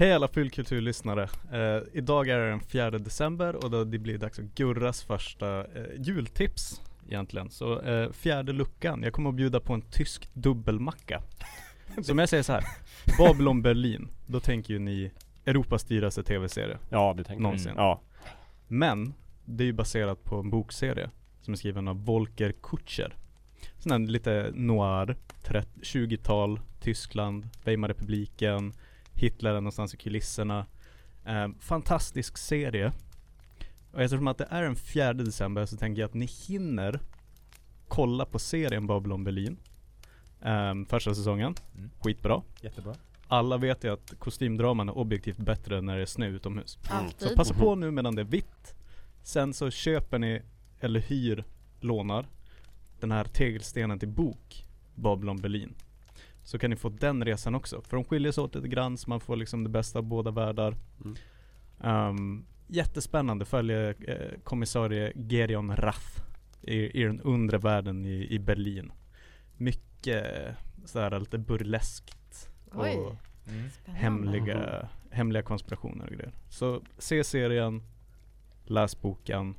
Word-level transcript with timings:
Hej 0.00 0.12
alla 0.12 0.28
fyllkulturlyssnare! 0.28 1.28
Eh, 1.52 1.82
idag 1.92 2.28
är 2.28 2.38
det 2.38 2.48
den 2.50 2.60
4 2.60 2.90
december 2.90 3.64
och 3.64 3.70
då 3.70 3.84
det 3.84 3.98
blir 3.98 4.18
dags 4.18 4.38
att 4.38 4.44
Gurras 4.44 5.02
första 5.02 5.58
eh, 5.58 5.84
jultips 5.98 6.82
egentligen. 7.08 7.50
Så 7.50 7.80
eh, 7.80 8.12
fjärde 8.12 8.52
luckan, 8.52 9.02
jag 9.02 9.12
kommer 9.12 9.30
att 9.30 9.36
bjuda 9.36 9.60
på 9.60 9.74
en 9.74 9.82
tysk 9.82 10.34
dubbelmacka. 10.34 11.22
Så 12.02 12.12
om 12.12 12.18
jag 12.18 12.28
säger 12.28 12.42
så 12.42 12.52
här, 12.52 12.64
Babylon 13.18 13.62
Berlin, 13.62 14.08
då 14.26 14.40
tänker 14.40 14.74
ju 14.74 14.78
ni 14.78 15.10
Europas 15.44 15.84
dyraste 15.84 16.22
tv-serie. 16.22 16.78
Ja, 16.90 17.14
det 17.16 17.24
tänker 17.24 17.42
Någonsin. 17.42 17.72
jag. 17.76 17.84
Ja. 17.84 18.00
Men 18.68 19.14
det 19.44 19.64
är 19.64 19.66
ju 19.66 19.72
baserat 19.72 20.24
på 20.24 20.40
en 20.40 20.50
bokserie 20.50 21.10
som 21.40 21.52
är 21.52 21.56
skriven 21.58 21.88
av 21.88 22.04
Volker 22.04 22.52
Kutscher. 22.62 23.16
Sån 23.78 23.92
här 23.92 23.98
lite 23.98 24.50
noir, 24.54 25.16
30 25.42 25.80
20-tal, 25.80 26.60
Tyskland, 26.80 27.48
Weimarrepubliken, 27.64 28.72
Hitler 29.20 29.50
är 29.50 29.54
någonstans 29.54 29.94
i 29.94 29.96
kulisserna. 29.96 30.66
Eh, 31.24 31.48
fantastisk 31.60 32.38
serie. 32.38 32.92
Och 33.92 34.02
eftersom 34.02 34.28
att 34.28 34.38
det 34.38 34.46
är 34.50 34.62
den 34.62 34.76
4 34.76 35.12
december 35.12 35.66
så 35.66 35.76
tänker 35.76 36.00
jag 36.00 36.08
att 36.08 36.14
ni 36.14 36.26
hinner 36.26 37.00
kolla 37.88 38.24
på 38.24 38.38
serien 38.38 38.86
Babylon 38.86 39.24
Berlin. 39.24 39.56
Eh, 40.42 40.74
första 40.88 41.14
säsongen. 41.14 41.54
Mm. 41.76 41.90
Skitbra. 42.00 42.42
Jättebra. 42.60 42.94
Alla 43.28 43.56
vet 43.56 43.84
ju 43.84 43.92
att 43.92 44.14
kostymdraman 44.18 44.88
är 44.88 44.98
objektivt 44.98 45.36
bättre 45.36 45.80
när 45.80 45.96
det 45.96 46.02
är 46.02 46.06
snö 46.06 46.26
utomhus. 46.26 46.78
Alltid. 46.88 47.28
Så 47.28 47.36
passa 47.36 47.54
på 47.54 47.74
nu 47.74 47.90
medan 47.90 48.14
det 48.14 48.22
är 48.22 48.26
vitt. 48.26 48.74
Sen 49.22 49.54
så 49.54 49.70
köper 49.70 50.18
ni, 50.18 50.42
eller 50.80 51.00
hyr, 51.00 51.44
lånar 51.80 52.26
den 53.00 53.12
här 53.12 53.24
tegelstenen 53.24 53.98
till 53.98 54.08
bok, 54.08 54.64
Babylon 54.94 55.36
Berlin. 55.36 55.74
Så 56.42 56.58
kan 56.58 56.70
ni 56.70 56.76
få 56.76 56.88
den 56.88 57.24
resan 57.24 57.54
också. 57.54 57.82
För 57.82 57.96
de 57.96 58.04
skiljer 58.04 58.32
sig 58.32 58.44
åt 58.44 58.54
lite 58.54 58.68
grann 58.68 58.96
så 58.96 59.10
man 59.10 59.20
får 59.20 59.36
liksom 59.36 59.64
det 59.64 59.70
bästa 59.70 59.98
av 59.98 60.04
båda 60.04 60.30
världar. 60.30 60.76
Mm. 61.04 61.16
Um, 62.08 62.46
jättespännande, 62.66 63.44
följer 63.44 63.96
eh, 64.08 64.40
kommissarie 64.44 65.12
Gerion 65.28 65.76
Rath 65.76 66.22
i, 66.62 67.00
i 67.00 67.04
den 67.04 67.20
undre 67.20 67.58
världen 67.58 68.06
i, 68.06 68.26
i 68.30 68.38
Berlin. 68.38 68.92
Mycket 69.56 70.26
sådär 70.84 71.20
lite 71.20 71.38
burleskt 71.38 72.50
Oj. 72.72 72.96
och 72.96 73.14
Mm. 73.50 73.70
Hemliga, 73.84 74.88
hemliga 75.10 75.42
konspirationer 75.42 76.06
och 76.06 76.12
grejer. 76.12 76.32
Så 76.48 76.82
se 76.98 77.24
serien, 77.24 77.82
läs 78.64 79.00
boken. 79.00 79.54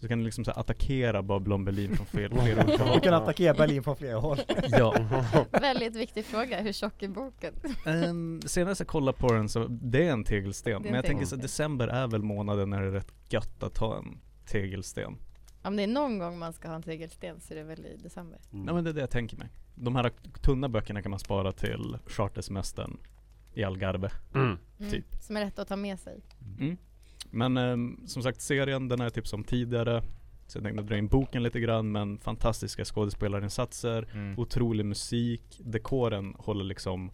Så 0.00 0.08
kan 0.08 0.18
ni 0.18 0.24
liksom 0.24 0.44
så 0.44 0.50
attackera 0.50 1.22
Babylon 1.22 1.64
Berlin 1.64 1.96
från 1.96 2.06
fel, 2.06 2.30
flera 2.42 2.62
olika 2.64 2.84
Du 2.84 2.90
håll. 2.90 3.00
kan 3.00 3.14
attackera 3.14 3.54
Berlin 3.54 3.82
från 3.82 3.96
flera 3.96 4.18
håll. 4.18 4.38
Ja. 4.68 4.94
Väldigt 5.60 5.96
viktig 5.96 6.24
fråga, 6.24 6.60
hur 6.60 6.72
tjock 6.72 7.02
är 7.02 7.08
boken? 7.08 7.54
Um, 7.86 8.40
senast 8.42 8.80
jag 8.80 8.88
kollade 8.88 9.18
på 9.18 9.32
den 9.32 9.48
så 9.48 9.66
det 9.68 10.06
är 10.08 10.12
en 10.12 10.24
tegelsten. 10.24 10.72
Är 10.72 10.76
en 10.76 10.82
Men 10.82 10.94
jag 10.94 11.04
tänker 11.04 11.24
så 11.26 11.30
tegelsten. 11.36 11.40
december 11.40 11.88
är 11.88 12.06
väl 12.06 12.22
månaden 12.22 12.70
när 12.70 12.80
det 12.82 12.86
är 12.88 12.92
rätt 12.92 13.12
gött 13.28 13.62
att 13.62 13.74
ta 13.74 13.98
en 13.98 14.18
tegelsten. 14.46 15.16
Om 15.62 15.76
det 15.76 15.82
är 15.82 15.86
någon 15.86 16.18
gång 16.18 16.38
man 16.38 16.52
ska 16.52 16.68
ha 16.68 16.74
en 16.74 16.82
tegelsten 16.82 17.40
så 17.40 17.54
är 17.54 17.58
det 17.58 17.64
väl 17.64 17.86
i 17.86 17.96
december. 17.96 18.38
Mm. 18.52 18.64
Nej 18.64 18.74
men 18.74 18.84
det 18.84 18.90
är 18.90 18.94
det 18.94 19.00
jag 19.00 19.10
tänker 19.10 19.36
mig. 19.36 19.48
De 19.74 19.96
här 19.96 20.12
tunna 20.42 20.68
böckerna 20.68 21.02
kan 21.02 21.10
man 21.10 21.18
spara 21.20 21.52
till 21.52 21.98
chartersemestern 22.06 22.96
i 23.54 23.64
Algarve. 23.64 24.10
Mm. 24.34 24.58
Mm. 24.78 24.90
Typ. 24.90 25.04
Som 25.20 25.36
är 25.36 25.40
rätt 25.44 25.58
att 25.58 25.68
ta 25.68 25.76
med 25.76 25.98
sig. 26.00 26.20
Mm. 26.58 26.76
Men 27.30 27.56
ehm, 27.56 28.00
som 28.06 28.22
sagt 28.22 28.40
serien, 28.40 28.88
den 28.88 28.98
har 29.00 29.06
jag 29.06 29.14
tipsat 29.14 29.34
om 29.34 29.44
tidigare. 29.44 30.02
Så 30.46 30.56
jag 30.58 30.64
tänkte 30.64 30.82
dra 30.82 30.96
in 30.96 31.06
boken 31.08 31.42
lite 31.42 31.60
grann 31.60 31.92
men 31.92 32.18
fantastiska 32.18 32.84
skådespelarinsatser, 32.84 34.08
Mm. 34.14 34.38
otrolig 34.38 34.86
musik, 34.86 35.60
dekoren 35.64 36.34
håller 36.38 36.64
liksom 36.64 37.10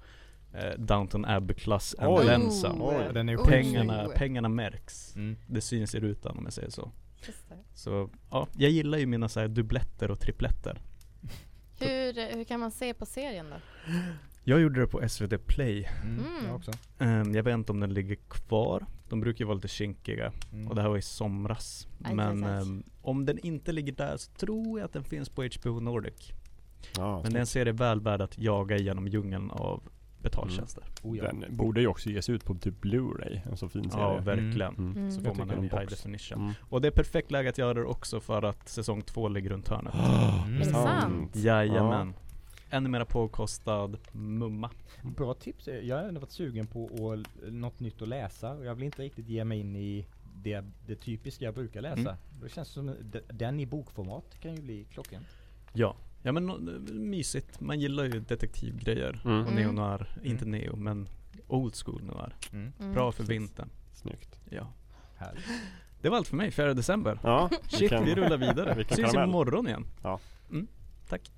eh, 0.52 0.74
Downton 0.78 1.24
Abbey-klass 1.24 1.94
ju 1.98 3.36
Oj. 3.36 3.44
skitsnygg. 3.46 3.74
Pengarna, 3.74 4.08
pengarna 4.16 4.48
märks. 4.48 5.16
Mm. 5.16 5.36
Det 5.46 5.60
syns 5.60 5.94
i 5.94 6.00
rutan 6.00 6.38
om 6.38 6.44
jag 6.44 6.52
säger 6.52 6.70
så. 6.70 6.90
Så 7.74 8.10
ja, 8.30 8.48
jag 8.56 8.70
gillar 8.70 8.98
ju 8.98 9.06
mina 9.06 9.28
så 9.28 9.40
här 9.40 9.48
dubbletter 9.48 10.10
och 10.10 10.20
tripletter. 10.20 10.80
Hur, 11.80 12.18
eh, 12.18 12.24
hur 12.36 12.44
kan 12.44 12.60
man 12.60 12.70
se 12.70 12.94
på 12.94 13.06
serien 13.06 13.46
då? 13.50 13.56
Jag 14.48 14.60
gjorde 14.60 14.80
det 14.80 14.86
på 14.86 15.08
SVT 15.08 15.46
Play. 15.46 15.88
Mm. 16.02 16.18
Mm. 16.18 16.46
Jag 16.46 16.54
också. 16.54 16.70
Ehm, 16.98 17.34
jag 17.34 17.42
vet 17.42 17.54
inte 17.54 17.72
om 17.72 17.80
den 17.80 17.94
ligger 17.94 18.16
kvar. 18.28 18.86
De 19.08 19.20
brukar 19.20 19.40
ju 19.40 19.46
vara 19.46 19.54
lite 19.54 19.68
kinkiga. 19.68 20.32
Mm. 20.52 20.68
Och 20.68 20.74
det 20.74 20.82
här 20.82 20.88
var 20.88 20.96
i 20.96 21.02
somras. 21.02 21.88
Aj, 22.04 22.14
Men 22.14 22.44
aj, 22.44 22.52
aj. 22.52 22.62
ehm, 22.62 22.82
om 23.02 23.24
den 23.26 23.38
inte 23.38 23.72
ligger 23.72 23.92
där 23.92 24.16
så 24.16 24.30
tror 24.32 24.78
jag 24.78 24.86
att 24.86 24.92
den 24.92 25.04
finns 25.04 25.28
på 25.28 25.42
HBO 25.60 25.80
Nordic. 25.80 26.32
Ja, 26.96 27.20
Men 27.22 27.32
det 27.32 27.38
är 27.38 27.40
en 27.40 27.46
serie 27.46 27.72
väl 27.72 28.00
värd 28.00 28.20
att 28.20 28.38
jaga 28.38 28.76
genom 28.76 29.08
djungeln 29.08 29.50
av 29.50 29.82
betaltjänster. 30.22 30.84
Oh, 31.02 31.16
ja. 31.16 31.24
Den 31.24 31.56
borde 31.56 31.80
ju 31.80 31.86
också 31.86 32.10
ges 32.10 32.28
ut 32.28 32.44
på 32.44 32.54
typ 32.54 32.80
Blu-ray, 32.84 33.40
en 33.50 33.56
så 33.56 33.68
fin 33.68 33.90
serie. 33.90 34.04
Ja, 34.04 34.20
verkligen. 34.20 34.74
Mm. 34.74 34.96
Mm. 34.96 35.10
Så 35.10 35.20
Jag 35.24 35.36
får 35.36 35.44
man 35.44 35.48
den 35.48 35.64
i 35.64 35.68
high 35.68 35.86
definition. 35.88 36.40
Mm. 36.40 36.52
Och 36.60 36.80
det 36.80 36.88
är 36.88 36.92
perfekt 36.92 37.30
läge 37.30 37.48
att 37.48 37.58
göra 37.58 37.74
det 37.74 37.84
också 37.84 38.20
för 38.20 38.42
att 38.42 38.68
säsong 38.68 39.02
två 39.02 39.28
ligger 39.28 39.50
runt 39.50 39.68
hörnet. 39.68 39.94
Mm. 40.46 40.54
Är 40.54 40.64
det 40.64 40.72
sant? 40.72 41.36
Jajamän. 41.36 42.14
Ännu 42.76 42.88
mera 42.88 43.04
påkostad 43.04 43.98
mumma. 44.12 44.70
Bra 45.02 45.34
tips. 45.34 45.68
Jag 45.82 45.96
har 45.96 46.02
ändå 46.04 46.20
varit 46.20 46.30
sugen 46.32 46.66
på 46.66 47.12
att, 47.12 47.52
något 47.52 47.80
nytt 47.80 48.02
att 48.02 48.08
läsa 48.08 48.50
och 48.52 48.64
jag 48.64 48.74
vill 48.74 48.84
inte 48.84 49.02
riktigt 49.02 49.28
ge 49.28 49.44
mig 49.44 49.58
in 49.60 49.76
i 49.76 50.06
det, 50.42 50.64
det 50.86 50.96
typiska 50.96 51.44
jag 51.44 51.54
brukar 51.54 51.80
läsa. 51.80 52.00
Mm. 52.00 52.14
Det 52.42 52.48
känns 52.48 52.68
som 52.68 52.94
den 53.32 53.60
i 53.60 53.66
bokformat 53.66 54.40
kan 54.40 54.54
ju 54.56 54.62
bli 54.62 54.84
klocken. 54.84 55.22
Ja. 55.72 55.96
Ja 56.22 56.32
men 56.32 56.46
mysigt. 56.92 57.60
Man 57.60 57.80
gillar 57.80 58.04
ju 58.04 58.20
detektivgrejer. 58.20 59.20
Mm. 59.24 59.40
Och 59.40 59.52
Mm. 59.52 59.54
neo-noir. 59.54 60.18
Inte 60.22 60.44
neo 60.44 60.76
men 60.76 61.08
old 61.48 61.74
school 61.74 62.02
noir. 62.04 62.34
Mm. 62.52 62.72
Mm. 62.80 62.92
Bra 62.94 63.12
för 63.12 63.24
vintern. 63.24 63.68
Snyggt. 63.92 64.38
Ja. 64.50 64.72
Härligt. 65.16 65.44
Det 66.00 66.08
var 66.08 66.16
allt 66.16 66.28
för 66.28 66.36
mig, 66.36 66.50
4 66.50 66.74
december. 66.74 67.20
Ja, 67.22 67.50
Shit, 67.68 67.80
vilken- 67.82 68.04
vi 68.04 68.14
rullar 68.14 68.36
vidare. 68.36 68.74
vilken 68.76 68.96
Syns 68.96 69.14
imorgon 69.14 69.68
igen. 69.68 69.86
Ja. 70.02 70.20
Mm, 70.50 70.66
tack. 71.08 71.30